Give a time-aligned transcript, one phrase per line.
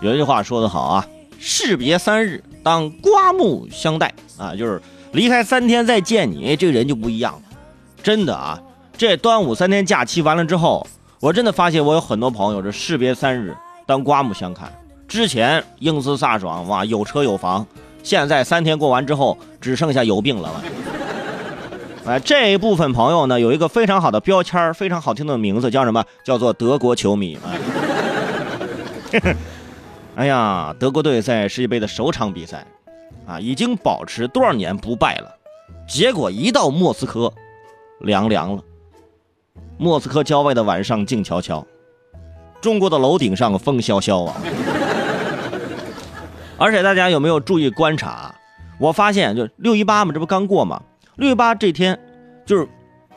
[0.00, 1.06] 有一句话说得好啊，
[1.38, 4.80] 士别三日，当刮目相待啊，就是
[5.12, 7.40] 离开三天再见你，这个人就不一样了。
[8.02, 8.60] 真的啊，
[8.96, 10.86] 这端午三天假期完了之后，
[11.20, 13.56] 我真的发现我有很多朋友这士别三日，
[13.86, 14.70] 当刮目相看。
[15.06, 17.66] 之前英姿飒爽哇，有车有房，
[18.02, 20.50] 现在三天过完之后，只剩下有病了。
[22.04, 26.04] 哎，这一部分朋友呢，有一个非常好的标签，非常好听的名字，叫什么？
[26.24, 27.38] 叫做德国球迷。
[27.46, 27.58] 哎
[30.16, 32.66] 哎呀，德国队在世界杯的首场比赛，
[33.26, 35.36] 啊，已经保持多少年不败了，
[35.88, 37.32] 结果一到莫斯科，
[38.00, 38.62] 凉凉了。
[39.76, 41.66] 莫斯科郊外的晚上静悄悄，
[42.60, 44.36] 中国的楼顶上风萧萧啊。
[46.56, 48.32] 而且大家有没有注意观察？
[48.78, 50.80] 我发现就六一八嘛，这不刚过嘛。
[51.16, 51.98] 六一八这天，
[52.46, 52.68] 就是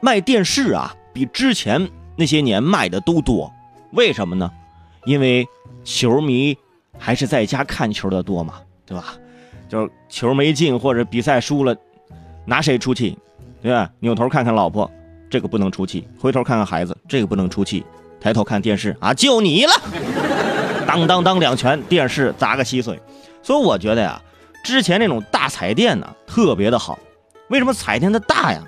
[0.00, 3.52] 卖电视啊，比之前那些年卖的都多。
[3.92, 4.50] 为什么呢？
[5.04, 5.46] 因为
[5.88, 6.54] 球迷
[6.98, 9.14] 还是在家看球的多嘛，对吧？
[9.70, 11.74] 就是球没进或者比赛输了，
[12.44, 13.16] 拿谁出气？
[13.62, 13.90] 对吧？
[14.00, 14.90] 扭头看看老婆，
[15.30, 17.82] 这个不能出气；回头看看孩子，这个不能出气；
[18.20, 19.72] 抬头看电视啊，就你了！
[20.86, 23.00] 当当当两拳，电视砸个稀碎。
[23.42, 24.20] 所以我觉得呀，
[24.62, 26.98] 之前那种大彩电呢，特别的好。
[27.48, 28.62] 为什么彩电它大呀？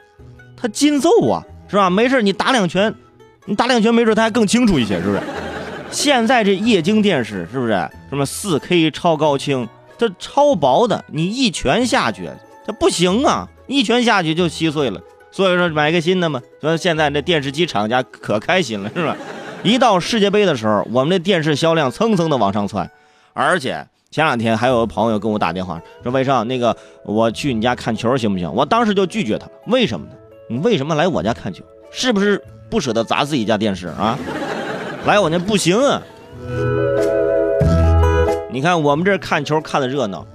[0.57, 1.91] 它劲奏啊，是吧？
[1.91, 2.95] 没事你打两拳，
[3.45, 5.21] 你打两拳，没准它还更清楚一些，是不是？
[5.91, 7.73] 现在这液晶电视是不是
[8.09, 9.69] 什么四 K 超高清？
[9.99, 12.31] 它超薄的，你一拳下去，
[12.67, 13.49] 它不行啊！
[13.67, 15.01] 一拳下去就稀碎了。
[15.31, 16.41] 所以说买个新的嘛。
[16.61, 19.17] 所以现在这电视机厂家可开心了，是吧？
[19.63, 22.91] 一到世界杯的时候，我们这电视销量蹭蹭的往上窜，
[23.33, 23.87] 而且。
[24.13, 29.53] 前两天还有朋友跟我打电话说：“魏少，那个我去你家看球行不行？”我当时就拒绝他了。
[29.69, 30.13] 为什么呢？
[30.49, 31.63] 你为什么来我家看球？
[31.93, 34.19] 是不是不舍得砸自己家电视啊？
[35.07, 36.03] 来我那不行啊！
[38.53, 40.27] 你看我们这看球看的热闹，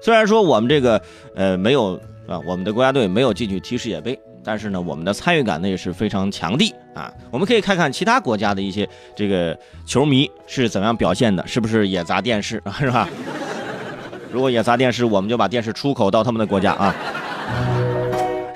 [0.00, 1.00] 虽然说我们这个
[1.34, 4.18] 呃没有啊，我们的国家队没有进去踢世界杯。
[4.44, 7.12] 但是呢，我们的参与感呢也是非常强的啊！
[7.30, 9.56] 我们可以看看其他国家的一些这个
[9.86, 12.72] 球迷是怎么样表现的，是不是也砸电视啊？
[12.80, 13.08] 是吧？
[14.32, 16.92] 如果也砸电视，我们就把电视出口到他们的国家啊！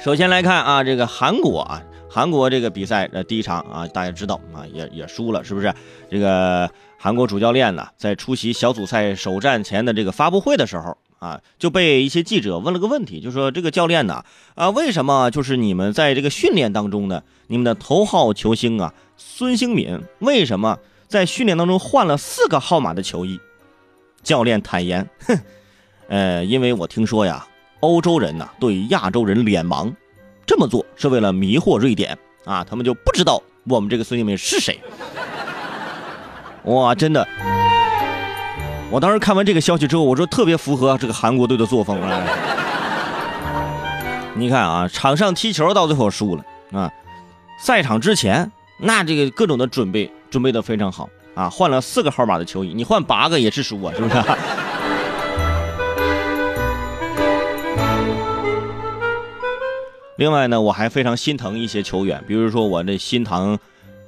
[0.00, 1.81] 首先来看啊，这个韩国啊，
[2.16, 5.71] 韩国这个比赛的第一场啊，大家知道啊，也也输了，是不是？
[6.10, 10.97] 这个韩国主教练呢，在出席小组赛首战前的这个发布会的时候。
[11.19, 14.22] 啊，就被一些记者问了个问题，就说这个教练呢，
[14.55, 20.78] 啊，为什么就是你们在这个训练当中呢，你们的头号球星啊，孙兴敏为什么
[21.09, 23.41] 在训练当中换了四个号码的球衣？
[24.22, 25.38] 教练坦言，哼，
[26.09, 27.47] 呃，因为我听说呀，
[27.81, 29.91] 欧洲人呢对亚洲人脸盲，
[30.47, 34.81] 这么做是为了迷惑瑞典啊，他们就不知道我们这个孙兴敏是谁。
[36.65, 37.27] 哇，真的。
[38.91, 42.23] 我当时看完这个消息之后，我说特别符合这个韩国队的作风啊！
[44.35, 46.89] 你看啊，场上踢球到最后输了啊，
[47.59, 54.15] 赛场之前那这个各种的准备准备的非常好啊，换了四个号码的球衣，你换八个也是输啊，是不是？
[60.16, 63.59] 另外呢，我还非常心疼一些球员，比如说我那心疼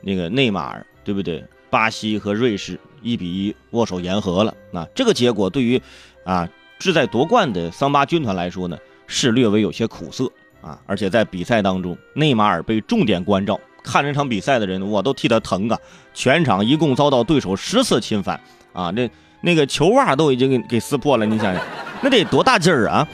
[0.03, 1.45] 那个内马尔，对不对？
[1.71, 5.81] 巴西和瑞士一比一握手言和了，那这个结果对于，
[6.25, 6.49] 啊
[6.79, 10.31] 志在夺冠的桑巴军团来说呢，是略微有些苦涩
[10.63, 10.81] 啊。
[10.87, 15.79] 而且在比赛当中，内马尔被重点关照，看这场比赛的人我都替他疼啊！
[16.15, 18.41] 全场一共遭到对手十次侵犯
[18.73, 19.11] 啊，那
[19.43, 21.63] 那个球袜都已经给给撕破了，你想想，
[22.01, 23.07] 那得多大劲儿啊！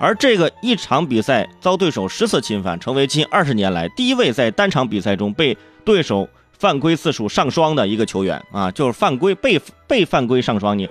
[0.00, 6.28] 而这个一场比赛遭对手十次侵犯，成为近二十年来第一位在单场比赛中被对手。
[6.58, 10.86] 犯规次数上双的一个球员啊，就是犯规被被犯规上双，你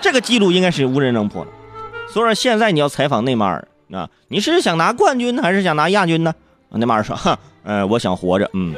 [0.00, 1.50] 这个记录应该是无人能破的。
[2.08, 3.62] 所以说现在你要采访内马尔
[3.92, 6.34] 啊，你是想拿冠军还是想拿亚军呢？
[6.70, 8.74] 内马尔说：“哈，呃，我想活着，嗯，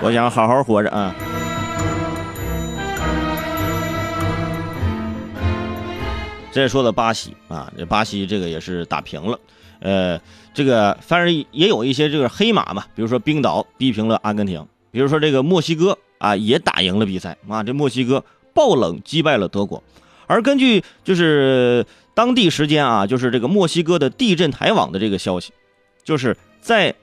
[0.00, 1.14] 我想好好活着啊。”
[6.58, 9.38] 再说的巴西啊，这巴西这个也是打平了。
[9.80, 10.20] 呃，
[10.52, 14.66] 这个反正也有一些这个黑马嘛，比如说冰岛逼平了阿根廷。
[14.90, 19.82] 比如说这个墨西哥啊，也打赢了比赛啊，这墨西哥爆冷击败了德国。
[20.26, 25.52] 而根据就是当地时间啊，就是这个墨西哥的地震台网的这个消息，
[26.02, 26.94] 就是在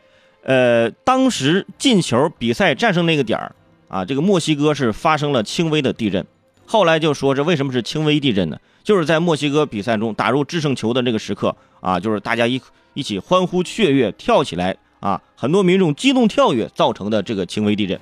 [0.43, 3.55] 呃当时进球比赛战胜那个点儿
[3.87, 6.25] 啊，这个墨西哥是发生了轻微的地震。
[6.65, 8.57] 后来就说这为什么是轻微地震呢？
[8.83, 12.61] 就是在墨西哥比赛中打入制胜球的那个时刻啊，就是大家一
[12.93, 14.75] 一起欢呼雀跃跳起来。
[15.01, 17.99] 啊，很多民众激动跳跃造成的这个轻微地震。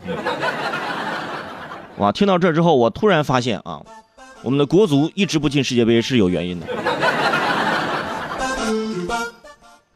[1.97, 3.81] 哇，听到这之后，我突然发现啊，
[4.41, 6.67] 我们的国足一直不进世界杯是有原因的。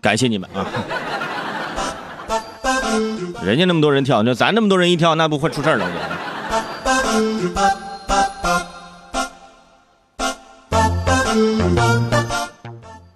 [0.02, 0.68] 感谢你们啊！
[3.42, 5.90] 人家那么多人跳，那咱那么多人一跳，那不会出事儿了。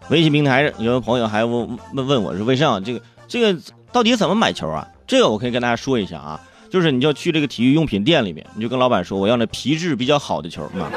[0.10, 3.58] 微信平台有朋友还问问问我说：“魏胜，这个这个
[3.92, 6.40] 到底怎么买球啊？”这个我可以跟大家说一下啊，
[6.70, 10.88] 就是你就去这个体育用品店里面，你就跟老板说我要那皮质比较好的球嘛，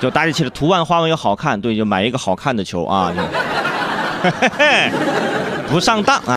[0.00, 3.12] 就搭起来图案花纹又好看，对，就买一个好看的球啊，
[5.70, 6.34] 不上当啊。